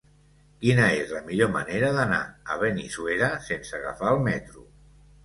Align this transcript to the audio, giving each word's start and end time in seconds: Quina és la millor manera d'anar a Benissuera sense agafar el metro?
Quina 0.61 0.85
és 1.01 1.11
la 1.15 1.19
millor 1.27 1.51
manera 1.55 1.91
d'anar 1.97 2.21
a 2.53 2.57
Benissuera 2.63 3.29
sense 3.49 3.77
agafar 3.81 4.15
el 4.15 4.23
metro? 4.31 4.65